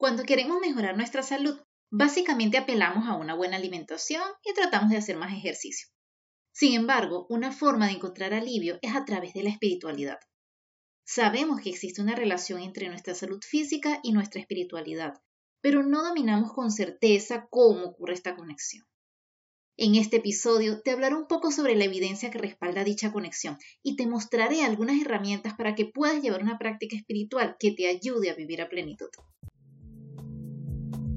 Cuando 0.00 0.22
queremos 0.22 0.58
mejorar 0.62 0.96
nuestra 0.96 1.22
salud, 1.22 1.60
básicamente 1.90 2.56
apelamos 2.56 3.06
a 3.06 3.16
una 3.16 3.34
buena 3.34 3.58
alimentación 3.58 4.22
y 4.42 4.54
tratamos 4.54 4.88
de 4.88 4.96
hacer 4.96 5.18
más 5.18 5.30
ejercicio. 5.30 5.88
Sin 6.52 6.72
embargo, 6.72 7.26
una 7.28 7.52
forma 7.52 7.86
de 7.86 7.92
encontrar 7.92 8.32
alivio 8.32 8.78
es 8.80 8.96
a 8.96 9.04
través 9.04 9.34
de 9.34 9.42
la 9.42 9.50
espiritualidad. 9.50 10.18
Sabemos 11.04 11.60
que 11.60 11.68
existe 11.68 12.00
una 12.00 12.14
relación 12.14 12.62
entre 12.62 12.88
nuestra 12.88 13.14
salud 13.14 13.42
física 13.46 14.00
y 14.02 14.12
nuestra 14.12 14.40
espiritualidad, 14.40 15.20
pero 15.60 15.82
no 15.82 16.02
dominamos 16.02 16.54
con 16.54 16.70
certeza 16.70 17.46
cómo 17.50 17.84
ocurre 17.84 18.14
esta 18.14 18.34
conexión. 18.34 18.86
En 19.76 19.96
este 19.96 20.16
episodio 20.16 20.80
te 20.80 20.92
hablaré 20.92 21.14
un 21.14 21.26
poco 21.26 21.50
sobre 21.50 21.76
la 21.76 21.84
evidencia 21.84 22.30
que 22.30 22.38
respalda 22.38 22.84
dicha 22.84 23.12
conexión 23.12 23.58
y 23.82 23.96
te 23.96 24.06
mostraré 24.06 24.62
algunas 24.62 24.98
herramientas 24.98 25.52
para 25.58 25.74
que 25.74 25.84
puedas 25.84 26.22
llevar 26.22 26.42
una 26.42 26.58
práctica 26.58 26.96
espiritual 26.96 27.56
que 27.60 27.72
te 27.72 27.86
ayude 27.86 28.30
a 28.30 28.34
vivir 28.34 28.62
a 28.62 28.70
plenitud. 28.70 29.10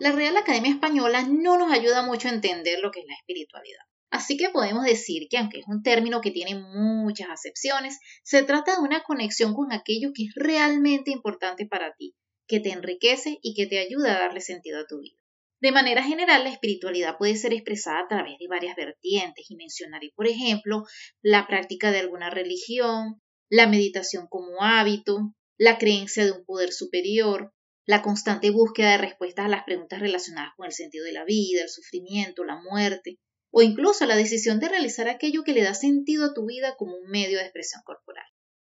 La 0.00 0.12
Real 0.12 0.34
Academia 0.38 0.70
Española 0.70 1.26
no 1.28 1.58
nos 1.58 1.70
ayuda 1.70 2.00
mucho 2.00 2.28
a 2.28 2.32
entender 2.32 2.78
lo 2.80 2.90
que 2.90 3.00
es 3.00 3.06
la 3.06 3.16
espiritualidad. 3.16 3.82
Así 4.10 4.38
que 4.38 4.48
podemos 4.48 4.86
decir 4.86 5.28
que 5.28 5.36
aunque 5.36 5.58
es 5.58 5.66
un 5.68 5.82
término 5.82 6.22
que 6.22 6.30
tiene 6.30 6.54
muchas 6.54 7.28
acepciones, 7.28 7.98
se 8.22 8.42
trata 8.42 8.76
de 8.76 8.80
una 8.80 9.02
conexión 9.02 9.52
con 9.52 9.74
aquello 9.74 10.12
que 10.14 10.24
es 10.24 10.32
realmente 10.34 11.10
importante 11.10 11.66
para 11.66 11.92
ti, 11.96 12.14
que 12.48 12.60
te 12.60 12.70
enriquece 12.70 13.40
y 13.42 13.52
que 13.52 13.66
te 13.66 13.78
ayuda 13.78 14.16
a 14.16 14.20
darle 14.20 14.40
sentido 14.40 14.80
a 14.80 14.86
tu 14.86 15.00
vida. 15.00 15.18
De 15.60 15.70
manera 15.70 16.02
general, 16.02 16.44
la 16.44 16.50
espiritualidad 16.50 17.18
puede 17.18 17.36
ser 17.36 17.52
expresada 17.52 18.00
a 18.00 18.08
través 18.08 18.38
de 18.38 18.48
varias 18.48 18.76
vertientes 18.76 19.50
y 19.50 19.56
mencionaré, 19.56 20.12
por 20.16 20.26
ejemplo, 20.26 20.84
la 21.20 21.46
práctica 21.46 21.90
de 21.90 21.98
alguna 21.98 22.30
religión, 22.30 23.20
la 23.50 23.66
meditación 23.66 24.28
como 24.30 24.62
hábito, 24.62 25.34
la 25.58 25.76
creencia 25.76 26.24
de 26.24 26.32
un 26.32 26.46
poder 26.46 26.72
superior, 26.72 27.52
la 27.90 28.02
constante 28.02 28.50
búsqueda 28.50 28.92
de 28.92 28.98
respuestas 28.98 29.46
a 29.46 29.48
las 29.48 29.64
preguntas 29.64 29.98
relacionadas 29.98 30.52
con 30.56 30.64
el 30.64 30.72
sentido 30.72 31.04
de 31.04 31.12
la 31.12 31.24
vida, 31.24 31.62
el 31.62 31.68
sufrimiento, 31.68 32.44
la 32.44 32.54
muerte, 32.54 33.18
o 33.52 33.62
incluso 33.62 34.06
la 34.06 34.14
decisión 34.14 34.60
de 34.60 34.68
realizar 34.68 35.08
aquello 35.08 35.42
que 35.42 35.52
le 35.52 35.64
da 35.64 35.74
sentido 35.74 36.26
a 36.26 36.32
tu 36.32 36.46
vida 36.46 36.76
como 36.78 36.94
un 36.96 37.10
medio 37.10 37.38
de 37.38 37.42
expresión 37.42 37.82
corporal. 37.84 38.24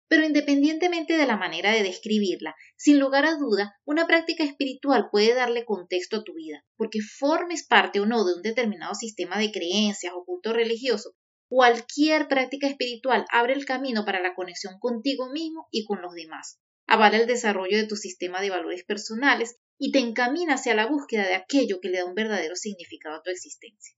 Pero 0.07 0.25
independientemente 0.25 1.15
de 1.15 1.27
la 1.27 1.37
manera 1.37 1.71
de 1.73 1.83
describirla, 1.83 2.55
sin 2.75 2.99
lugar 2.99 3.27
a 3.27 3.35
duda, 3.35 3.75
una 3.85 4.07
práctica 4.07 4.43
espiritual 4.43 5.09
puede 5.11 5.35
darle 5.35 5.63
contexto 5.63 6.17
a 6.17 6.23
tu 6.23 6.33
vida, 6.33 6.65
porque 6.75 7.01
formes 7.01 7.67
parte 7.67 7.99
o 7.99 8.07
no 8.07 8.25
de 8.25 8.33
un 8.33 8.41
determinado 8.41 8.95
sistema 8.95 9.37
de 9.37 9.51
creencias 9.51 10.11
o 10.15 10.25
culto 10.25 10.53
religioso, 10.53 11.13
cualquier 11.47 12.27
práctica 12.27 12.67
espiritual 12.67 13.25
abre 13.31 13.53
el 13.53 13.65
camino 13.65 14.05
para 14.05 14.23
la 14.23 14.33
conexión 14.33 14.79
contigo 14.79 15.29
mismo 15.29 15.67
y 15.69 15.85
con 15.85 16.01
los 16.01 16.15
demás, 16.15 16.59
avala 16.87 17.17
el 17.17 17.27
desarrollo 17.27 17.77
de 17.77 17.87
tu 17.87 17.95
sistema 17.95 18.41
de 18.41 18.49
valores 18.49 18.83
personales 18.83 19.57
y 19.77 19.91
te 19.91 19.99
encamina 19.99 20.55
hacia 20.55 20.75
la 20.75 20.87
búsqueda 20.87 21.27
de 21.27 21.35
aquello 21.35 21.79
que 21.81 21.89
le 21.89 21.99
da 21.99 22.05
un 22.05 22.15
verdadero 22.15 22.55
significado 22.55 23.15
a 23.15 23.21
tu 23.21 23.29
existencia. 23.31 23.95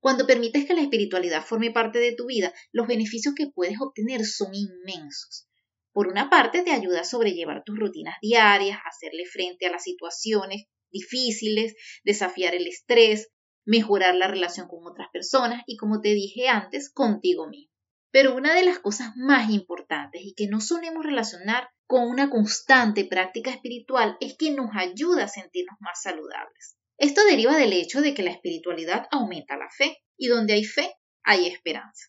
Cuando 0.00 0.26
permites 0.26 0.66
que 0.66 0.74
la 0.74 0.82
espiritualidad 0.82 1.44
forme 1.44 1.70
parte 1.70 1.98
de 1.98 2.14
tu 2.14 2.26
vida, 2.26 2.52
los 2.72 2.86
beneficios 2.86 3.34
que 3.34 3.46
puedes 3.46 3.80
obtener 3.80 4.24
son 4.24 4.54
inmensos. 4.54 5.48
Por 5.92 6.08
una 6.08 6.28
parte, 6.28 6.62
te 6.62 6.72
ayuda 6.72 7.00
a 7.00 7.04
sobrellevar 7.04 7.62
tus 7.64 7.78
rutinas 7.78 8.16
diarias, 8.20 8.78
hacerle 8.84 9.24
frente 9.26 9.66
a 9.66 9.70
las 9.70 9.84
situaciones 9.84 10.64
difíciles, 10.90 11.74
desafiar 12.04 12.54
el 12.54 12.66
estrés, 12.66 13.30
mejorar 13.64 14.14
la 14.14 14.28
relación 14.28 14.68
con 14.68 14.86
otras 14.86 15.08
personas 15.12 15.62
y, 15.66 15.76
como 15.76 16.00
te 16.00 16.14
dije 16.14 16.48
antes, 16.48 16.90
contigo 16.92 17.48
mismo. 17.48 17.73
Pero 18.14 18.36
una 18.36 18.54
de 18.54 18.62
las 18.62 18.78
cosas 18.78 19.16
más 19.16 19.50
importantes 19.50 20.22
y 20.24 20.34
que 20.34 20.46
no 20.46 20.60
solemos 20.60 21.04
relacionar 21.04 21.70
con 21.88 22.06
una 22.06 22.30
constante 22.30 23.04
práctica 23.04 23.50
espiritual 23.50 24.16
es 24.20 24.36
que 24.38 24.52
nos 24.52 24.70
ayuda 24.72 25.24
a 25.24 25.28
sentirnos 25.28 25.76
más 25.80 26.00
saludables. 26.00 26.76
Esto 26.96 27.24
deriva 27.24 27.56
del 27.56 27.72
hecho 27.72 28.02
de 28.02 28.14
que 28.14 28.22
la 28.22 28.30
espiritualidad 28.30 29.08
aumenta 29.10 29.56
la 29.56 29.68
fe 29.68 29.98
y 30.16 30.28
donde 30.28 30.52
hay 30.52 30.64
fe 30.64 30.94
hay 31.24 31.48
esperanza. 31.48 32.06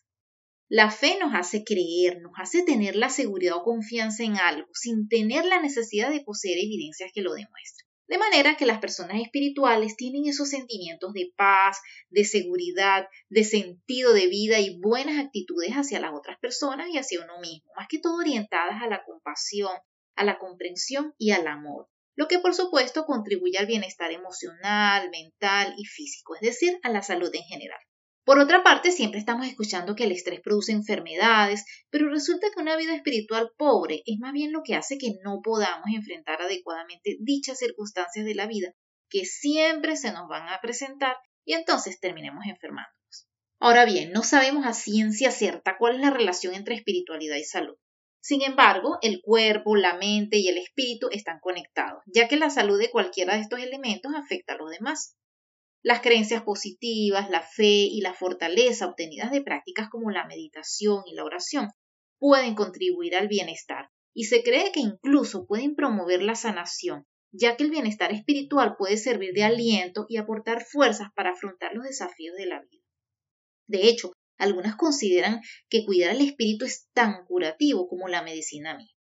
La 0.68 0.92
fe 0.92 1.18
nos 1.18 1.34
hace 1.34 1.64
creer, 1.64 2.20
nos 2.20 2.34
hace 2.36 2.62
tener 2.62 2.94
la 2.94 3.08
seguridad 3.08 3.56
o 3.56 3.64
confianza 3.64 4.22
en 4.22 4.36
algo 4.36 4.68
sin 4.74 5.08
tener 5.08 5.44
la 5.44 5.60
necesidad 5.60 6.12
de 6.12 6.20
poseer 6.20 6.58
evidencias 6.58 7.10
que 7.12 7.22
lo 7.22 7.34
demuestren. 7.34 7.85
De 8.08 8.18
manera 8.18 8.56
que 8.56 8.66
las 8.66 8.78
personas 8.78 9.20
espirituales 9.20 9.96
tienen 9.96 10.26
esos 10.26 10.48
sentimientos 10.48 11.12
de 11.12 11.32
paz, 11.36 11.78
de 12.08 12.24
seguridad, 12.24 13.08
de 13.28 13.44
sentido 13.44 14.12
de 14.12 14.28
vida 14.28 14.60
y 14.60 14.78
buenas 14.78 15.18
actitudes 15.24 15.72
hacia 15.72 16.00
las 16.00 16.12
otras 16.14 16.38
personas 16.38 16.88
y 16.88 16.98
hacia 16.98 17.24
uno 17.24 17.40
mismo, 17.40 17.70
más 17.76 17.88
que 17.88 17.98
todo 17.98 18.16
orientadas 18.16 18.82
a 18.82 18.88
la 18.88 19.02
compasión, 19.04 19.76
a 20.14 20.24
la 20.24 20.38
comprensión 20.38 21.14
y 21.18 21.32
al 21.32 21.46
amor 21.46 21.88
lo 22.16 22.28
que 22.28 22.38
por 22.38 22.54
supuesto 22.54 23.04
contribuye 23.04 23.58
al 23.58 23.66
bienestar 23.66 24.10
emocional, 24.10 25.10
mental 25.10 25.74
y 25.76 25.84
físico, 25.84 26.34
es 26.34 26.40
decir, 26.40 26.78
a 26.82 26.88
la 26.88 27.02
salud 27.02 27.30
en 27.32 27.42
general. 27.42 27.78
Por 28.26 28.40
otra 28.40 28.64
parte, 28.64 28.90
siempre 28.90 29.20
estamos 29.20 29.46
escuchando 29.46 29.94
que 29.94 30.02
el 30.02 30.10
estrés 30.10 30.40
produce 30.40 30.72
enfermedades, 30.72 31.64
pero 31.90 32.10
resulta 32.10 32.48
que 32.52 32.60
una 32.60 32.76
vida 32.76 32.92
espiritual 32.92 33.52
pobre 33.56 34.02
es 34.04 34.18
más 34.18 34.32
bien 34.32 34.50
lo 34.50 34.64
que 34.64 34.74
hace 34.74 34.98
que 34.98 35.12
no 35.22 35.42
podamos 35.44 35.86
enfrentar 35.94 36.42
adecuadamente 36.42 37.18
dichas 37.20 37.58
circunstancias 37.58 38.24
de 38.24 38.34
la 38.34 38.48
vida 38.48 38.72
que 39.08 39.24
siempre 39.24 39.96
se 39.96 40.10
nos 40.10 40.26
van 40.26 40.48
a 40.48 40.60
presentar 40.60 41.16
y 41.44 41.52
entonces 41.52 42.00
terminemos 42.00 42.44
enfermándonos. 42.48 43.28
Ahora 43.60 43.84
bien, 43.84 44.10
no 44.10 44.24
sabemos 44.24 44.66
a 44.66 44.72
ciencia 44.72 45.30
cierta 45.30 45.76
cuál 45.78 45.94
es 45.94 46.00
la 46.00 46.10
relación 46.10 46.54
entre 46.54 46.74
espiritualidad 46.74 47.36
y 47.36 47.44
salud. 47.44 47.76
Sin 48.20 48.42
embargo, 48.42 48.98
el 49.02 49.20
cuerpo, 49.22 49.76
la 49.76 49.94
mente 49.98 50.38
y 50.38 50.48
el 50.48 50.58
espíritu 50.58 51.08
están 51.12 51.38
conectados, 51.38 52.02
ya 52.06 52.26
que 52.26 52.36
la 52.36 52.50
salud 52.50 52.76
de 52.76 52.90
cualquiera 52.90 53.34
de 53.34 53.42
estos 53.42 53.60
elementos 53.60 54.12
afecta 54.16 54.54
a 54.54 54.56
los 54.56 54.72
demás. 54.72 55.16
Las 55.86 56.00
creencias 56.00 56.42
positivas, 56.42 57.30
la 57.30 57.42
fe 57.42 57.86
y 57.86 58.00
la 58.00 58.12
fortaleza 58.12 58.88
obtenidas 58.88 59.30
de 59.30 59.40
prácticas 59.40 59.88
como 59.88 60.10
la 60.10 60.26
meditación 60.26 61.04
y 61.06 61.14
la 61.14 61.22
oración 61.22 61.68
pueden 62.18 62.56
contribuir 62.56 63.14
al 63.14 63.28
bienestar 63.28 63.88
y 64.12 64.24
se 64.24 64.42
cree 64.42 64.72
que 64.72 64.80
incluso 64.80 65.46
pueden 65.46 65.76
promover 65.76 66.24
la 66.24 66.34
sanación, 66.34 67.06
ya 67.30 67.56
que 67.56 67.62
el 67.62 67.70
bienestar 67.70 68.10
espiritual 68.10 68.74
puede 68.76 68.96
servir 68.96 69.32
de 69.32 69.44
aliento 69.44 70.06
y 70.08 70.16
aportar 70.16 70.64
fuerzas 70.64 71.10
para 71.14 71.30
afrontar 71.30 71.72
los 71.72 71.84
desafíos 71.84 72.34
de 72.36 72.46
la 72.46 72.62
vida. 72.62 72.82
De 73.68 73.88
hecho, 73.88 74.10
algunas 74.38 74.74
consideran 74.74 75.40
que 75.68 75.84
cuidar 75.86 76.10
al 76.10 76.20
espíritu 76.20 76.64
es 76.64 76.88
tan 76.94 77.24
curativo 77.26 77.86
como 77.86 78.08
la 78.08 78.22
medicina 78.22 78.76
misma. 78.76 78.98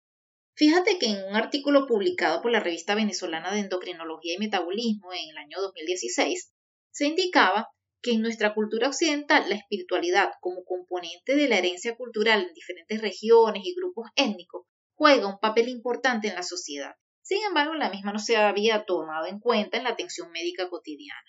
Fíjate 0.55 0.97
que 0.97 1.07
en 1.07 1.25
un 1.25 1.35
artículo 1.35 1.87
publicado 1.87 2.41
por 2.41 2.51
la 2.51 2.61
revista 2.61 2.95
venezolana 2.95 3.53
de 3.53 3.59
endocrinología 3.59 4.35
y 4.35 4.37
metabolismo 4.37 5.11
en 5.11 5.29
el 5.31 5.37
año 5.39 5.59
2016, 5.59 6.53
se 6.91 7.07
indicaba 7.07 7.69
que 8.01 8.11
en 8.11 8.21
nuestra 8.21 8.53
cultura 8.53 8.87
occidental 8.87 9.49
la 9.49 9.55
espiritualidad 9.55 10.31
como 10.41 10.63
componente 10.63 11.35
de 11.35 11.49
la 11.49 11.57
herencia 11.57 11.95
cultural 11.95 12.45
en 12.47 12.53
diferentes 12.53 13.01
regiones 13.01 13.63
y 13.65 13.75
grupos 13.75 14.09
étnicos 14.15 14.65
juega 14.95 15.27
un 15.27 15.39
papel 15.39 15.69
importante 15.69 16.27
en 16.27 16.35
la 16.35 16.43
sociedad. 16.43 16.95
Sin 17.21 17.43
embargo, 17.45 17.73
la 17.75 17.89
misma 17.89 18.11
no 18.11 18.19
se 18.19 18.37
había 18.37 18.85
tomado 18.85 19.27
en 19.27 19.39
cuenta 19.39 19.77
en 19.77 19.83
la 19.83 19.91
atención 19.91 20.31
médica 20.31 20.69
cotidiana. 20.69 21.23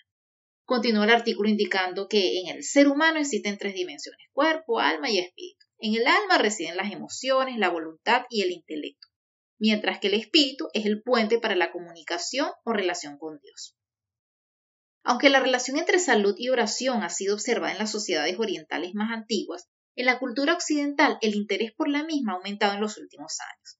Continúa 0.65 1.03
el 1.03 1.11
artículo 1.11 1.49
indicando 1.49 2.07
que 2.07 2.39
en 2.39 2.47
el 2.47 2.63
ser 2.63 2.87
humano 2.87 3.19
existen 3.19 3.57
tres 3.57 3.73
dimensiones, 3.73 4.27
cuerpo, 4.31 4.79
alma 4.79 5.09
y 5.09 5.19
espíritu. 5.19 5.65
En 5.79 5.95
el 5.95 6.07
alma 6.07 6.37
residen 6.37 6.77
las 6.77 6.91
emociones, 6.91 7.57
la 7.57 7.69
voluntad 7.69 8.23
y 8.29 8.41
el 8.41 8.51
intelecto, 8.51 9.07
mientras 9.59 9.99
que 9.99 10.07
el 10.07 10.13
espíritu 10.13 10.69
es 10.73 10.85
el 10.85 11.01
puente 11.01 11.39
para 11.39 11.55
la 11.55 11.71
comunicación 11.71 12.49
o 12.63 12.73
relación 12.73 13.17
con 13.17 13.39
Dios. 13.39 13.75
Aunque 15.03 15.29
la 15.29 15.39
relación 15.39 15.77
entre 15.77 15.97
salud 15.97 16.35
y 16.37 16.49
oración 16.49 17.01
ha 17.01 17.09
sido 17.09 17.33
observada 17.33 17.71
en 17.71 17.79
las 17.79 17.91
sociedades 17.91 18.37
orientales 18.37 18.93
más 18.93 19.11
antiguas, 19.11 19.67
en 19.95 20.05
la 20.05 20.19
cultura 20.19 20.53
occidental 20.53 21.17
el 21.21 21.35
interés 21.35 21.73
por 21.73 21.89
la 21.89 22.03
misma 22.03 22.33
ha 22.33 22.35
aumentado 22.35 22.75
en 22.75 22.81
los 22.81 22.97
últimos 22.97 23.37
años. 23.39 23.79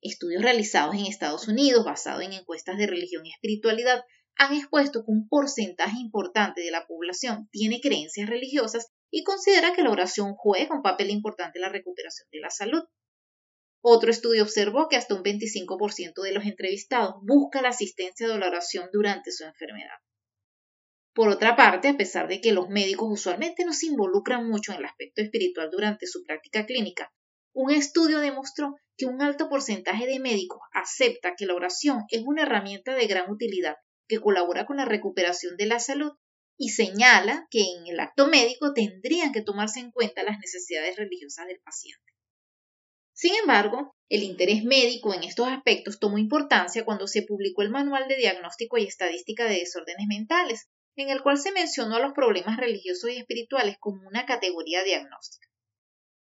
Estudios 0.00 0.42
realizados 0.42 0.94
en 0.96 1.06
Estados 1.06 1.48
Unidos 1.48 1.84
basados 1.84 2.22
en 2.22 2.32
encuestas 2.32 2.76
de 2.76 2.86
religión 2.86 3.24
y 3.24 3.30
espiritualidad 3.30 4.04
han 4.36 4.54
expuesto 4.54 5.04
que 5.04 5.12
un 5.12 5.28
porcentaje 5.28 5.98
importante 5.98 6.60
de 6.60 6.72
la 6.72 6.86
población 6.86 7.48
tiene 7.52 7.80
creencias 7.80 8.28
religiosas 8.28 8.88
y 9.10 9.22
considera 9.22 9.72
que 9.72 9.82
la 9.82 9.92
oración 9.92 10.34
juega 10.34 10.74
un 10.74 10.82
papel 10.82 11.10
importante 11.10 11.58
en 11.58 11.62
la 11.62 11.68
recuperación 11.68 12.28
de 12.32 12.40
la 12.40 12.50
salud. 12.50 12.82
Otro 13.80 14.10
estudio 14.10 14.42
observó 14.42 14.88
que 14.88 14.96
hasta 14.96 15.14
un 15.14 15.22
25% 15.22 16.22
de 16.22 16.32
los 16.32 16.44
entrevistados 16.44 17.14
busca 17.22 17.62
la 17.62 17.68
asistencia 17.68 18.26
de 18.26 18.38
la 18.38 18.48
oración 18.48 18.88
durante 18.92 19.30
su 19.30 19.44
enfermedad. 19.44 19.98
Por 21.14 21.28
otra 21.28 21.54
parte, 21.54 21.88
a 21.88 21.96
pesar 21.96 22.26
de 22.26 22.40
que 22.40 22.52
los 22.52 22.68
médicos 22.68 23.08
usualmente 23.08 23.64
no 23.64 23.72
se 23.72 23.86
involucran 23.86 24.48
mucho 24.48 24.72
en 24.72 24.78
el 24.78 24.84
aspecto 24.84 25.22
espiritual 25.22 25.70
durante 25.70 26.08
su 26.08 26.24
práctica 26.24 26.66
clínica, 26.66 27.12
un 27.54 27.70
estudio 27.70 28.18
demostró 28.18 28.74
que 28.96 29.06
un 29.06 29.22
alto 29.22 29.48
porcentaje 29.48 30.06
de 30.06 30.18
médicos 30.18 30.60
acepta 30.72 31.34
que 31.36 31.46
la 31.46 31.54
oración 31.54 32.02
es 32.10 32.22
una 32.24 32.42
herramienta 32.42 32.94
de 32.94 33.06
gran 33.06 33.30
utilidad 33.30 33.76
que 34.08 34.18
colabora 34.18 34.66
con 34.66 34.76
la 34.76 34.84
recuperación 34.84 35.56
de 35.56 35.66
la 35.66 35.78
salud 35.78 36.12
y 36.58 36.70
señala 36.70 37.46
que 37.48 37.60
en 37.60 37.86
el 37.86 38.00
acto 38.00 38.26
médico 38.26 38.72
tendrían 38.74 39.32
que 39.32 39.42
tomarse 39.42 39.78
en 39.78 39.92
cuenta 39.92 40.24
las 40.24 40.38
necesidades 40.40 40.96
religiosas 40.96 41.46
del 41.46 41.60
paciente. 41.60 42.12
Sin 43.12 43.34
embargo, 43.36 43.94
el 44.08 44.24
interés 44.24 44.64
médico 44.64 45.14
en 45.14 45.22
estos 45.22 45.46
aspectos 45.46 46.00
tomó 46.00 46.18
importancia 46.18 46.84
cuando 46.84 47.06
se 47.06 47.22
publicó 47.22 47.62
el 47.62 47.70
Manual 47.70 48.08
de 48.08 48.16
Diagnóstico 48.16 48.78
y 48.78 48.84
Estadística 48.84 49.44
de 49.44 49.60
Desórdenes 49.60 50.06
Mentales, 50.08 50.68
en 50.96 51.10
el 51.10 51.22
cual 51.22 51.38
se 51.38 51.52
mencionó 51.52 51.96
a 51.96 52.00
los 52.00 52.12
problemas 52.12 52.56
religiosos 52.56 53.10
y 53.10 53.16
espirituales 53.16 53.76
como 53.78 54.06
una 54.06 54.26
categoría 54.26 54.82
diagnóstica. 54.84 55.48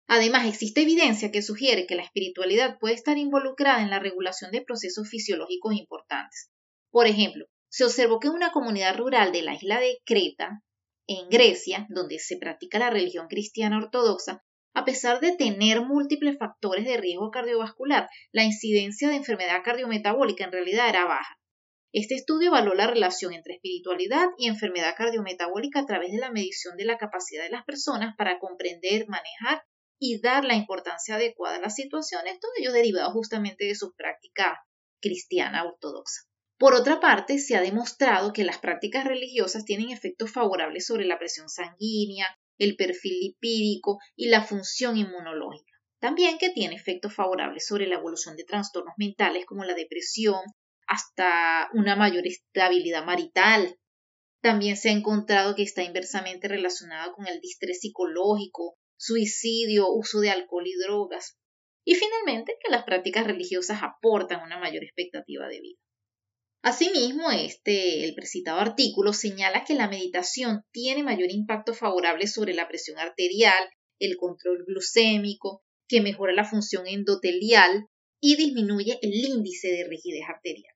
Además, 0.08 0.46
existe 0.46 0.82
evidencia 0.82 1.30
que 1.30 1.42
sugiere 1.42 1.86
que 1.86 1.94
la 1.94 2.02
espiritualidad 2.02 2.78
puede 2.78 2.94
estar 2.94 3.18
involucrada 3.18 3.82
en 3.82 3.90
la 3.90 3.98
regulación 3.98 4.50
de 4.50 4.62
procesos 4.62 5.08
fisiológicos 5.08 5.74
importantes. 5.74 6.50
Por 6.90 7.06
ejemplo, 7.06 7.46
se 7.68 7.84
observó 7.84 8.20
que 8.20 8.28
en 8.28 8.34
una 8.34 8.52
comunidad 8.52 8.96
rural 8.96 9.32
de 9.32 9.42
la 9.42 9.54
isla 9.54 9.80
de 9.80 9.98
Creta, 10.04 10.62
en 11.06 11.28
Grecia, 11.30 11.86
donde 11.88 12.18
se 12.18 12.36
practica 12.36 12.78
la 12.78 12.90
religión 12.90 13.28
cristiana 13.28 13.78
ortodoxa, 13.78 14.42
a 14.74 14.84
pesar 14.84 15.20
de 15.20 15.36
tener 15.36 15.82
múltiples 15.82 16.38
factores 16.38 16.84
de 16.84 16.96
riesgo 16.96 17.30
cardiovascular, 17.30 18.08
la 18.32 18.44
incidencia 18.44 19.08
de 19.08 19.16
enfermedad 19.16 19.62
cardiometabólica 19.64 20.44
en 20.44 20.52
realidad 20.52 20.88
era 20.88 21.04
baja. 21.04 21.38
Este 21.94 22.14
estudio 22.14 22.48
evaluó 22.48 22.72
la 22.72 22.86
relación 22.86 23.34
entre 23.34 23.54
espiritualidad 23.54 24.28
y 24.38 24.48
enfermedad 24.48 24.94
cardiometabólica 24.96 25.80
a 25.80 25.86
través 25.86 26.10
de 26.10 26.18
la 26.18 26.30
medición 26.30 26.78
de 26.78 26.86
la 26.86 26.96
capacidad 26.96 27.42
de 27.42 27.50
las 27.50 27.64
personas 27.64 28.14
para 28.16 28.38
comprender, 28.38 29.06
manejar 29.08 29.62
y 29.98 30.18
dar 30.20 30.44
la 30.46 30.54
importancia 30.54 31.16
adecuada 31.16 31.56
a 31.56 31.60
las 31.60 31.74
situaciones, 31.74 32.40
todo 32.40 32.50
ello 32.58 32.72
derivado 32.72 33.12
justamente 33.12 33.66
de 33.66 33.74
su 33.74 33.92
práctica 33.94 34.58
cristiana 35.02 35.64
ortodoxa. 35.64 36.22
Por 36.58 36.72
otra 36.74 36.98
parte, 36.98 37.38
se 37.38 37.56
ha 37.56 37.60
demostrado 37.60 38.32
que 38.32 38.44
las 38.44 38.58
prácticas 38.58 39.04
religiosas 39.04 39.66
tienen 39.66 39.90
efectos 39.90 40.32
favorables 40.32 40.86
sobre 40.86 41.04
la 41.04 41.18
presión 41.18 41.50
sanguínea, 41.50 42.26
el 42.56 42.76
perfil 42.76 43.18
lipídico 43.20 43.98
y 44.16 44.28
la 44.28 44.44
función 44.44 44.96
inmunológica. 44.96 45.72
También 46.00 46.38
que 46.38 46.50
tiene 46.50 46.74
efectos 46.74 47.14
favorables 47.14 47.66
sobre 47.66 47.86
la 47.86 47.96
evolución 47.96 48.34
de 48.36 48.44
trastornos 48.44 48.94
mentales 48.96 49.44
como 49.44 49.64
la 49.64 49.74
depresión, 49.74 50.40
hasta 50.92 51.70
una 51.72 51.96
mayor 51.96 52.26
estabilidad 52.26 53.02
marital. 53.06 53.78
También 54.42 54.76
se 54.76 54.90
ha 54.90 54.92
encontrado 54.92 55.54
que 55.54 55.62
está 55.62 55.82
inversamente 55.82 56.48
relacionado 56.48 57.14
con 57.14 57.26
el 57.26 57.40
distrés 57.40 57.80
psicológico, 57.80 58.76
suicidio, 58.98 59.88
uso 59.90 60.20
de 60.20 60.30
alcohol 60.30 60.66
y 60.66 60.74
drogas. 60.74 61.38
Y 61.86 61.94
finalmente 61.94 62.58
que 62.62 62.70
las 62.70 62.84
prácticas 62.84 63.26
religiosas 63.26 63.80
aportan 63.82 64.42
una 64.42 64.58
mayor 64.58 64.84
expectativa 64.84 65.48
de 65.48 65.60
vida. 65.60 65.78
Asimismo, 66.62 67.30
este, 67.30 68.04
el 68.04 68.14
precitado 68.14 68.60
artículo 68.60 69.14
señala 69.14 69.64
que 69.64 69.74
la 69.74 69.88
meditación 69.88 70.62
tiene 70.72 71.02
mayor 71.02 71.30
impacto 71.30 71.72
favorable 71.72 72.26
sobre 72.26 72.52
la 72.52 72.68
presión 72.68 72.98
arterial, 72.98 73.64
el 73.98 74.18
control 74.18 74.64
glucémico, 74.66 75.62
que 75.88 76.02
mejora 76.02 76.34
la 76.34 76.44
función 76.44 76.86
endotelial 76.86 77.86
y 78.20 78.36
disminuye 78.36 78.98
el 79.00 79.14
índice 79.14 79.68
de 79.68 79.84
rigidez 79.88 80.24
arterial. 80.28 80.71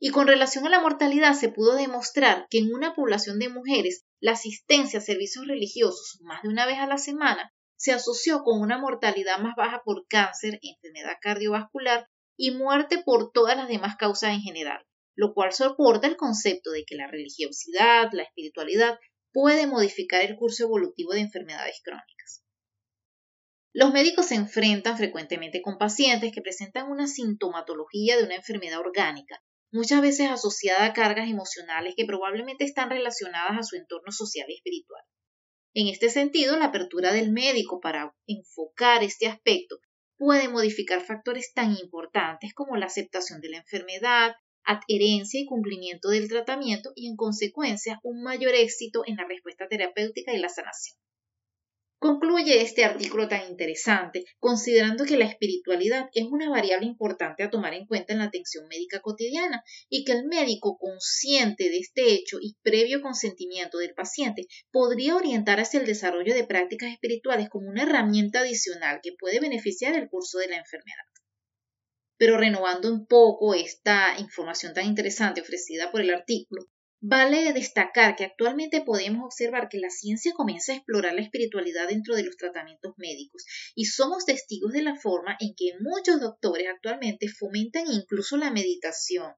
Y 0.00 0.10
con 0.10 0.28
relación 0.28 0.66
a 0.66 0.70
la 0.70 0.80
mortalidad 0.80 1.34
se 1.34 1.48
pudo 1.48 1.74
demostrar 1.74 2.46
que 2.50 2.58
en 2.58 2.72
una 2.72 2.94
población 2.94 3.38
de 3.38 3.48
mujeres 3.48 4.04
la 4.20 4.32
asistencia 4.32 5.00
a 5.00 5.02
servicios 5.02 5.46
religiosos 5.46 6.18
más 6.22 6.42
de 6.42 6.48
una 6.48 6.66
vez 6.66 6.78
a 6.78 6.86
la 6.86 6.98
semana 6.98 7.52
se 7.76 7.92
asoció 7.92 8.42
con 8.42 8.60
una 8.60 8.78
mortalidad 8.78 9.38
más 9.38 9.54
baja 9.56 9.82
por 9.84 10.06
cáncer, 10.08 10.58
enfermedad 10.62 11.16
cardiovascular 11.20 12.08
y 12.36 12.52
muerte 12.52 13.02
por 13.04 13.32
todas 13.32 13.56
las 13.56 13.68
demás 13.68 13.96
causas 13.96 14.34
en 14.34 14.40
general, 14.40 14.84
lo 15.16 15.34
cual 15.34 15.52
soporta 15.52 16.06
el 16.06 16.16
concepto 16.16 16.70
de 16.70 16.84
que 16.84 16.96
la 16.96 17.08
religiosidad, 17.08 18.10
la 18.12 18.22
espiritualidad, 18.22 18.98
puede 19.32 19.66
modificar 19.66 20.22
el 20.22 20.36
curso 20.36 20.64
evolutivo 20.64 21.12
de 21.12 21.20
enfermedades 21.20 21.80
crónicas. 21.82 22.44
Los 23.72 23.92
médicos 23.92 24.26
se 24.26 24.36
enfrentan 24.36 24.96
frecuentemente 24.96 25.60
con 25.62 25.78
pacientes 25.78 26.32
que 26.32 26.42
presentan 26.42 26.90
una 26.90 27.06
sintomatología 27.06 28.16
de 28.16 28.24
una 28.24 28.36
enfermedad 28.36 28.80
orgánica, 28.80 29.40
muchas 29.70 30.00
veces 30.02 30.30
asociada 30.30 30.86
a 30.86 30.92
cargas 30.92 31.28
emocionales 31.28 31.94
que 31.96 32.04
probablemente 32.04 32.64
están 32.64 32.90
relacionadas 32.90 33.58
a 33.58 33.62
su 33.62 33.76
entorno 33.76 34.12
social 34.12 34.46
y 34.48 34.54
espiritual. 34.54 35.02
En 35.74 35.88
este 35.88 36.08
sentido, 36.10 36.56
la 36.56 36.66
apertura 36.66 37.12
del 37.12 37.30
médico 37.30 37.80
para 37.80 38.14
enfocar 38.26 39.02
este 39.04 39.26
aspecto 39.26 39.78
puede 40.16 40.48
modificar 40.48 41.00
factores 41.00 41.52
tan 41.54 41.76
importantes 41.76 42.52
como 42.54 42.76
la 42.76 42.86
aceptación 42.86 43.40
de 43.40 43.50
la 43.50 43.58
enfermedad, 43.58 44.34
adherencia 44.64 45.40
y 45.40 45.46
cumplimiento 45.46 46.08
del 46.08 46.28
tratamiento 46.28 46.92
y, 46.94 47.08
en 47.08 47.16
consecuencia, 47.16 48.00
un 48.02 48.22
mayor 48.22 48.54
éxito 48.54 49.02
en 49.06 49.16
la 49.16 49.26
respuesta 49.26 49.68
terapéutica 49.68 50.32
y 50.32 50.38
la 50.38 50.48
sanación. 50.48 50.98
Concluye 52.00 52.62
este 52.62 52.84
artículo 52.84 53.26
tan 53.26 53.50
interesante 53.50 54.24
considerando 54.38 55.04
que 55.04 55.16
la 55.16 55.24
espiritualidad 55.24 56.08
es 56.12 56.26
una 56.26 56.48
variable 56.48 56.86
importante 56.86 57.42
a 57.42 57.50
tomar 57.50 57.74
en 57.74 57.86
cuenta 57.86 58.12
en 58.12 58.20
la 58.20 58.26
atención 58.26 58.68
médica 58.68 59.00
cotidiana 59.00 59.64
y 59.88 60.04
que 60.04 60.12
el 60.12 60.24
médico 60.26 60.78
consciente 60.78 61.68
de 61.68 61.78
este 61.78 62.12
hecho 62.12 62.38
y 62.40 62.56
previo 62.62 63.02
consentimiento 63.02 63.78
del 63.78 63.94
paciente 63.94 64.46
podría 64.70 65.16
orientar 65.16 65.58
hacia 65.58 65.80
el 65.80 65.86
desarrollo 65.86 66.34
de 66.34 66.46
prácticas 66.46 66.92
espirituales 66.92 67.48
como 67.48 67.68
una 67.68 67.82
herramienta 67.82 68.40
adicional 68.40 69.00
que 69.02 69.16
puede 69.18 69.40
beneficiar 69.40 69.96
el 69.96 70.08
curso 70.08 70.38
de 70.38 70.50
la 70.50 70.58
enfermedad. 70.58 71.02
Pero 72.16 72.38
renovando 72.38 72.92
un 72.92 73.08
poco 73.08 73.54
esta 73.54 74.16
información 74.20 74.72
tan 74.72 74.86
interesante 74.86 75.40
ofrecida 75.40 75.90
por 75.90 76.00
el 76.00 76.14
artículo, 76.14 76.62
Vale 77.00 77.52
destacar 77.52 78.16
que 78.16 78.24
actualmente 78.24 78.80
podemos 78.80 79.24
observar 79.24 79.68
que 79.68 79.78
la 79.78 79.88
ciencia 79.88 80.32
comienza 80.32 80.72
a 80.72 80.76
explorar 80.76 81.14
la 81.14 81.22
espiritualidad 81.22 81.86
dentro 81.86 82.16
de 82.16 82.24
los 82.24 82.36
tratamientos 82.36 82.94
médicos 82.96 83.44
y 83.76 83.84
somos 83.84 84.24
testigos 84.24 84.72
de 84.72 84.82
la 84.82 84.96
forma 84.96 85.36
en 85.38 85.54
que 85.54 85.78
muchos 85.78 86.20
doctores 86.20 86.66
actualmente 86.66 87.28
fomentan 87.28 87.86
incluso 87.86 88.36
la 88.36 88.50
meditación, 88.50 89.32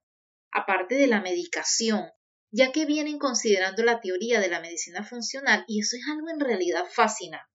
aparte 0.51 0.95
de 0.95 1.07
la 1.07 1.21
medicación, 1.21 2.09
ya 2.51 2.73
que 2.73 2.87
vienen 2.87 3.19
considerando 3.19 3.83
la 3.83 4.01
teoría 4.01 4.41
de 4.41 4.49
la 4.49 4.61
medicina 4.61 5.05
funcional 5.05 5.65
y 5.69 5.81
eso 5.81 5.97
es 5.97 6.03
algo 6.11 6.31
en 6.31 6.41
realidad 6.41 6.87
fascinante. 6.91 7.47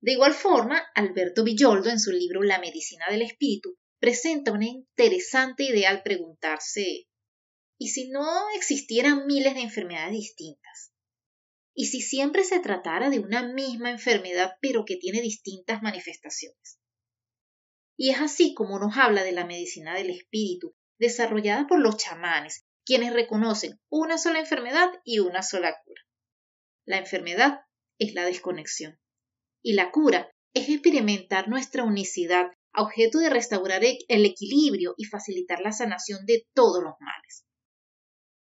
De 0.00 0.12
igual 0.12 0.32
forma, 0.32 0.80
Alberto 0.94 1.42
Villoldo 1.42 1.90
en 1.90 1.98
su 1.98 2.12
libro 2.12 2.44
La 2.44 2.60
medicina 2.60 3.06
del 3.10 3.22
espíritu 3.22 3.76
presenta 3.98 4.52
una 4.52 4.66
interesante 4.66 5.64
idea 5.64 5.90
al 5.90 6.02
preguntarse 6.02 7.08
¿Y 7.82 7.88
si 7.88 8.10
no 8.10 8.28
existieran 8.56 9.24
miles 9.26 9.54
de 9.54 9.62
enfermedades 9.62 10.12
distintas? 10.12 10.92
¿Y 11.74 11.86
si 11.86 12.02
siempre 12.02 12.44
se 12.44 12.60
tratara 12.60 13.08
de 13.08 13.20
una 13.20 13.42
misma 13.54 13.90
enfermedad 13.90 14.58
pero 14.60 14.84
que 14.84 14.96
tiene 14.96 15.22
distintas 15.22 15.80
manifestaciones? 15.80 16.78
Y 17.96 18.10
es 18.10 18.20
así 18.20 18.52
como 18.52 18.78
nos 18.78 18.98
habla 18.98 19.22
de 19.22 19.32
la 19.32 19.46
medicina 19.46 19.94
del 19.94 20.10
espíritu, 20.10 20.76
desarrollada 20.98 21.66
por 21.66 21.80
los 21.80 21.96
chamanes, 21.96 22.66
quienes 22.84 23.14
reconocen 23.14 23.80
una 23.88 24.18
sola 24.18 24.40
enfermedad 24.40 24.90
y 25.02 25.20
una 25.20 25.42
sola 25.42 25.74
cura. 25.82 26.02
La 26.84 26.98
enfermedad 26.98 27.60
es 27.98 28.12
la 28.12 28.26
desconexión 28.26 29.00
y 29.62 29.72
la 29.72 29.90
cura 29.90 30.30
es 30.52 30.68
experimentar 30.68 31.48
nuestra 31.48 31.84
unicidad 31.84 32.50
objeto 32.74 33.20
de 33.20 33.30
restaurar 33.30 33.82
el 33.84 34.26
equilibrio 34.26 34.92
y 34.98 35.06
facilitar 35.06 35.62
la 35.62 35.72
sanación 35.72 36.26
de 36.26 36.46
todos 36.52 36.82
los 36.84 36.92
males. 37.00 37.46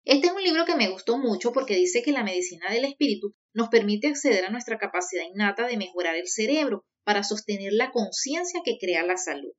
Este 0.09 0.27
es 0.27 0.33
un 0.33 0.41
libro 0.41 0.63
que 0.63 0.77
me 0.77 0.87
gustó 0.87 1.17
mucho 1.17 1.51
porque 1.51 1.75
dice 1.75 2.01
que 2.01 2.13
la 2.13 2.23
medicina 2.23 2.71
del 2.71 2.85
espíritu 2.85 3.35
nos 3.53 3.67
permite 3.67 4.07
acceder 4.07 4.45
a 4.45 4.49
nuestra 4.49 4.77
capacidad 4.77 5.25
innata 5.25 5.67
de 5.67 5.75
mejorar 5.75 6.15
el 6.15 6.29
cerebro 6.29 6.85
para 7.03 7.23
sostener 7.23 7.73
la 7.73 7.91
conciencia 7.91 8.61
que 8.63 8.77
crea 8.79 9.03
la 9.03 9.17
salud. 9.17 9.51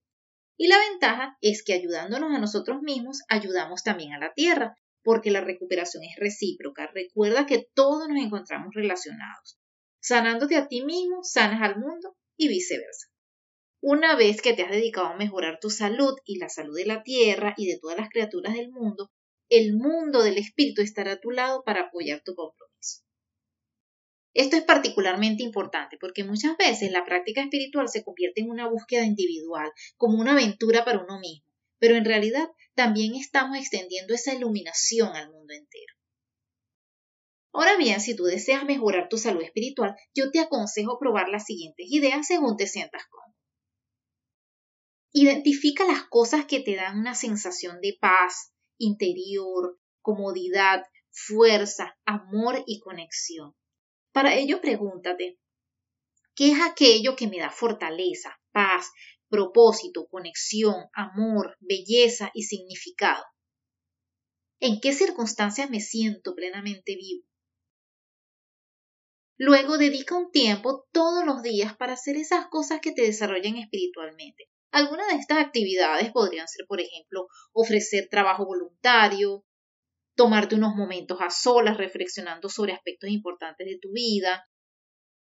Y 0.57 0.69
la 0.69 0.79
ventaja 0.79 1.37
es 1.43 1.63
que 1.63 1.75
ayudándonos 1.75 2.35
a 2.35 2.39
nosotros 2.39 2.81
mismos, 2.81 3.21
ayudamos 3.29 3.83
también 3.83 4.15
a 4.15 4.19
la 4.19 4.33
Tierra, 4.33 4.75
porque 5.03 5.31
la 5.31 5.43
recuperación 5.43 6.03
es 6.05 6.17
recíproca. 6.17 6.91
Recuerda 6.95 7.45
que 7.45 7.67
todos 7.75 8.09
nos 8.09 8.17
encontramos 8.17 8.71
relacionados. 8.75 9.59
Sanándote 10.01 10.57
a 10.57 10.67
ti 10.67 10.83
mismo, 10.83 11.25
sanas 11.25 11.61
al 11.61 11.77
mundo 11.77 12.17
y 12.39 12.49
viceversa. 12.49 13.09
Una 13.83 14.17
vez 14.17 14.41
que 14.41 14.55
te 14.55 14.63
has 14.63 14.71
dedicado 14.71 15.09
a 15.09 15.17
mejorar 15.17 15.59
tu 15.61 15.69
salud 15.69 16.15
y 16.25 16.39
la 16.39 16.49
salud 16.49 16.75
de 16.75 16.87
la 16.87 17.03
Tierra 17.03 17.53
y 17.59 17.67
de 17.67 17.79
todas 17.79 17.99
las 17.99 18.09
criaturas 18.09 18.55
del 18.55 18.71
mundo, 18.71 19.11
el 19.49 19.75
mundo 19.75 20.23
del 20.23 20.37
espíritu 20.37 20.83
estará 20.83 21.13
a 21.13 21.21
tu 21.21 21.31
lado 21.31 21.63
para 21.65 21.83
apoyar 21.83 22.23
tu 22.23 22.35
compromiso. 22.35 23.03
Esto 24.35 24.57
es 24.57 24.63
particularmente 24.63 25.43
importante 25.43 25.97
porque 25.99 26.23
muchas 26.23 26.57
veces 26.57 26.93
la 26.93 27.05
práctica 27.05 27.43
espiritual 27.43 27.89
se 27.89 28.05
convierte 28.05 28.43
en 28.43 28.51
una 28.51 28.69
búsqueda 28.69 29.05
individual, 29.05 29.73
como 29.97 30.21
una 30.21 30.33
aventura 30.33 30.85
para 30.85 31.03
uno 31.03 31.19
mismo, 31.19 31.49
pero 31.79 31.97
en 31.97 32.05
realidad 32.05 32.49
también 32.75 33.15
estamos 33.15 33.59
extendiendo 33.59 34.15
esa 34.15 34.35
iluminación 34.35 35.17
al 35.17 35.31
mundo 35.31 35.55
entero. 35.55 35.95
Ahora 37.53 37.77
bien, 37.77 38.01
si 38.01 38.15
tú 38.15 38.25
deseas 38.25 38.65
mejorar 38.65 39.09
tu 39.09 39.17
salud 39.17 39.43
espiritual, 39.43 39.97
yo 40.15 40.31
te 40.31 40.41
aconsejo 40.41 40.99
probar 40.99 41.29
las 41.31 41.47
siguientes 41.47 41.87
ideas 41.91 42.27
según 42.27 42.57
te 42.57 42.67
sientas 42.67 43.07
cómodo. 43.11 43.35
Identifica 45.11 45.87
las 45.87 46.05
cosas 46.05 46.45
que 46.45 46.61
te 46.61 46.77
dan 46.77 46.99
una 46.99 47.15
sensación 47.15 47.81
de 47.81 47.97
paz 47.99 48.53
interior, 48.79 49.79
comodidad, 50.01 50.85
fuerza, 51.11 51.99
amor 52.05 52.63
y 52.67 52.81
conexión. 52.81 53.55
Para 54.13 54.35
ello 54.35 54.61
pregúntate, 54.61 55.39
¿qué 56.35 56.53
es 56.53 56.61
aquello 56.61 57.17
que 57.17 57.29
me 57.29 57.39
da 57.39 57.51
fortaleza, 57.51 58.39
paz, 58.53 58.91
propósito, 59.29 60.09
conexión, 60.09 60.87
amor, 60.95 61.57
belleza 61.61 62.31
y 62.35 62.45
significado? 62.45 63.25
¿En 64.61 64.81
qué 64.81 64.93
circunstancias 64.93 65.71
me 65.71 65.81
siento 65.81 66.35
plenamente 66.35 66.97
vivo? 66.97 67.25
Luego 69.37 69.79
dedica 69.79 70.17
un 70.17 70.33
tiempo 70.33 70.89
todos 70.91 71.25
los 71.25 71.43
días 71.43 71.77
para 71.77 71.93
hacer 71.93 72.17
esas 72.17 72.49
cosas 72.49 72.81
que 72.81 72.91
te 72.91 73.03
desarrollen 73.03 73.57
espiritualmente. 73.57 74.51
Algunas 74.71 75.09
de 75.09 75.17
estas 75.17 75.39
actividades 75.39 76.11
podrían 76.13 76.49
ser, 76.49 76.67
por 76.67 76.81
ejemplo, 76.81 77.27
ofrecer 77.53 78.09
trabajo 78.11 78.45
voluntario, 78.45 79.45
tomarte 80.17 80.57
unos 80.57 80.75
momentos 80.75 81.19
a 81.21 81.31
solas 81.31 81.77
reflexionando 81.77 82.49
sobre 82.49 82.73
aspectos 82.73 83.09
importantes 83.11 83.67
de 83.67 83.79
tu 83.81 83.93
vida, 83.93 84.47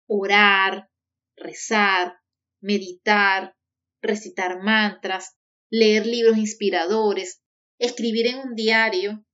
orar, 0.07 0.89
rezar, 1.35 2.19
meditar, 2.61 3.55
recitar 4.01 4.61
mantras, 4.61 5.35
leer 5.71 6.05
libros 6.05 6.37
inspiradores, 6.37 7.41
escribir 7.79 8.27
en 8.27 8.37
un 8.37 8.55
diario, 8.55 9.25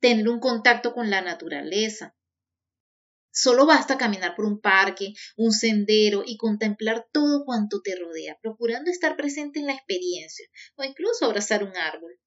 tener 0.00 0.28
un 0.28 0.40
contacto 0.40 0.92
con 0.92 1.08
la 1.08 1.22
naturaleza, 1.22 2.15
Solo 3.38 3.66
basta 3.66 3.98
caminar 3.98 4.34
por 4.34 4.46
un 4.46 4.62
parque, 4.62 5.12
un 5.36 5.52
sendero 5.52 6.22
y 6.24 6.38
contemplar 6.38 7.06
todo 7.12 7.44
cuanto 7.44 7.82
te 7.82 7.94
rodea, 7.94 8.38
procurando 8.40 8.90
estar 8.90 9.14
presente 9.14 9.60
en 9.60 9.66
la 9.66 9.74
experiencia 9.74 10.46
o 10.76 10.84
incluso 10.84 11.26
abrazar 11.26 11.62
un 11.62 11.76
árbol. 11.76 12.18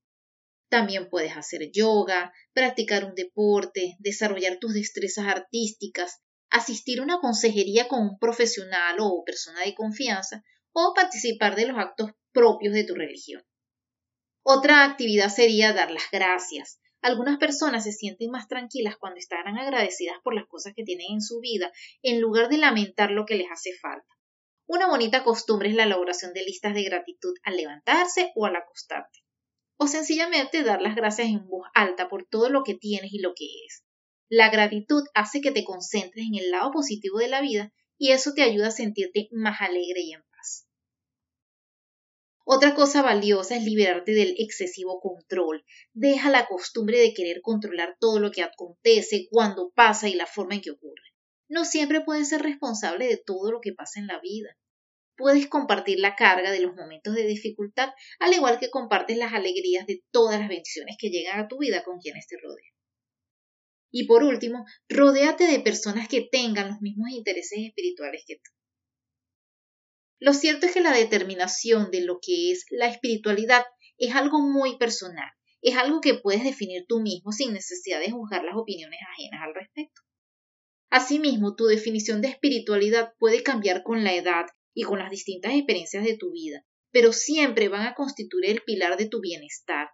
También 0.69 1.09
puedes 1.09 1.35
hacer 1.35 1.71
yoga, 1.71 2.31
practicar 2.53 3.05
un 3.05 3.15
deporte, 3.15 3.95
desarrollar 3.97 4.59
tus 4.59 4.75
destrezas 4.75 5.25
artísticas, 5.25 6.21
asistir 6.51 6.99
a 6.99 7.03
una 7.03 7.19
consejería 7.19 7.87
con 7.87 8.01
un 8.01 8.19
profesional 8.19 8.97
o 8.99 9.23
persona 9.25 9.61
de 9.61 9.73
confianza 9.73 10.43
o 10.73 10.93
participar 10.93 11.55
de 11.55 11.65
los 11.65 11.79
actos 11.79 12.11
propios 12.31 12.75
de 12.75 12.83
tu 12.83 12.93
religión. 12.93 13.43
Otra 14.43 14.85
actividad 14.85 15.29
sería 15.29 15.73
dar 15.73 15.89
las 15.89 16.11
gracias, 16.11 16.79
algunas 17.01 17.37
personas 17.37 17.83
se 17.83 17.91
sienten 17.91 18.31
más 18.31 18.47
tranquilas 18.47 18.97
cuando 18.97 19.19
estarán 19.19 19.57
agradecidas 19.57 20.17
por 20.23 20.35
las 20.35 20.47
cosas 20.47 20.73
que 20.75 20.83
tienen 20.83 21.07
en 21.11 21.21
su 21.21 21.39
vida, 21.39 21.71
en 22.01 22.19
lugar 22.19 22.49
de 22.49 22.57
lamentar 22.57 23.11
lo 23.11 23.25
que 23.25 23.35
les 23.35 23.49
hace 23.51 23.73
falta. 23.73 24.07
Una 24.67 24.87
bonita 24.87 25.23
costumbre 25.23 25.69
es 25.69 25.75
la 25.75 25.83
elaboración 25.83 26.33
de 26.33 26.43
listas 26.43 26.73
de 26.73 26.83
gratitud 26.83 27.33
al 27.43 27.57
levantarse 27.57 28.31
o 28.35 28.45
al 28.45 28.55
acostarte. 28.55 29.19
O 29.77 29.87
sencillamente 29.87 30.61
dar 30.63 30.81
las 30.81 30.95
gracias 30.95 31.29
en 31.29 31.47
voz 31.47 31.67
alta 31.73 32.09
por 32.09 32.27
todo 32.27 32.49
lo 32.49 32.63
que 32.63 32.75
tienes 32.75 33.13
y 33.13 33.19
lo 33.19 33.33
que 33.33 33.45
eres. 33.45 33.85
La 34.27 34.51
gratitud 34.51 35.03
hace 35.15 35.41
que 35.41 35.51
te 35.51 35.63
concentres 35.63 36.25
en 36.27 36.35
el 36.35 36.51
lado 36.51 36.71
positivo 36.71 37.17
de 37.17 37.29
la 37.29 37.41
vida 37.41 37.73
y 37.97 38.11
eso 38.11 38.33
te 38.33 38.43
ayuda 38.43 38.67
a 38.67 38.71
sentirte 38.71 39.27
más 39.31 39.59
alegre 39.61 40.01
y 40.01 40.13
en 40.13 40.21
otra 42.51 42.73
cosa 42.73 43.03
valiosa 43.03 43.55
es 43.55 43.63
liberarte 43.63 44.11
del 44.13 44.33
excesivo 44.39 44.99
control. 44.99 45.63
Deja 45.93 46.31
la 46.31 46.47
costumbre 46.47 46.97
de 46.97 47.13
querer 47.13 47.41
controlar 47.43 47.95
todo 47.99 48.19
lo 48.19 48.31
que 48.31 48.41
acontece, 48.41 49.27
cuando 49.29 49.71
pasa 49.75 50.09
y 50.09 50.15
la 50.15 50.25
forma 50.25 50.55
en 50.55 50.61
que 50.61 50.71
ocurre. 50.71 51.13
No 51.47 51.63
siempre 51.63 52.01
puedes 52.01 52.29
ser 52.29 52.41
responsable 52.41 53.05
de 53.05 53.17
todo 53.23 53.51
lo 53.51 53.61
que 53.61 53.73
pasa 53.73 53.99
en 53.99 54.07
la 54.07 54.19
vida. 54.19 54.57
Puedes 55.15 55.45
compartir 55.45 55.99
la 55.99 56.15
carga 56.15 56.49
de 56.49 56.61
los 56.61 56.73
momentos 56.73 57.13
de 57.13 57.27
dificultad, 57.27 57.89
al 58.19 58.33
igual 58.33 58.57
que 58.57 58.71
compartes 58.71 59.17
las 59.17 59.33
alegrías 59.33 59.85
de 59.85 60.01
todas 60.09 60.39
las 60.39 60.49
bendiciones 60.49 60.95
que 60.97 61.11
llegan 61.11 61.39
a 61.39 61.47
tu 61.47 61.59
vida 61.59 61.83
con 61.83 61.99
quienes 61.99 62.25
te 62.25 62.37
rodean. 62.41 62.73
Y 63.91 64.07
por 64.07 64.23
último, 64.23 64.65
rodéate 64.87 65.43
de 65.43 65.59
personas 65.59 66.07
que 66.07 66.27
tengan 66.31 66.69
los 66.69 66.81
mismos 66.81 67.11
intereses 67.11 67.59
espirituales 67.59 68.23
que 68.25 68.37
tú. 68.37 68.58
Lo 70.21 70.33
cierto 70.33 70.65
es 70.65 70.73
que 70.73 70.81
la 70.81 70.91
determinación 70.91 71.91
de 71.91 72.01
lo 72.01 72.19
que 72.21 72.51
es 72.51 72.65
la 72.71 72.87
espiritualidad 72.87 73.63
es 73.97 74.15
algo 74.15 74.41
muy 74.41 74.77
personal, 74.77 75.31
es 75.61 75.77
algo 75.77 76.01
que 76.01 76.15
puedes 76.15 76.43
definir 76.43 76.85
tú 76.89 76.99
mismo 76.99 77.31
sin 77.31 77.53
necesidad 77.53 78.01
de 78.01 78.11
juzgar 78.11 78.43
las 78.43 78.57
opiniones 78.57 78.99
ajenas 79.13 79.41
al 79.43 79.55
respecto. 79.55 80.01
Asimismo, 80.89 81.55
tu 81.55 81.67
definición 81.67 82.21
de 82.21 82.27
espiritualidad 82.27 83.13
puede 83.17 83.43
cambiar 83.43 83.81
con 83.81 84.03
la 84.03 84.13
edad 84.13 84.47
y 84.73 84.83
con 84.83 84.99
las 84.99 85.09
distintas 85.09 85.53
experiencias 85.53 86.03
de 86.03 86.17
tu 86.17 86.33
vida, 86.33 86.65
pero 86.91 87.13
siempre 87.13 87.69
van 87.69 87.87
a 87.87 87.95
constituir 87.95 88.49
el 88.49 88.61
pilar 88.63 88.97
de 88.97 89.07
tu 89.07 89.21
bienestar. 89.21 89.87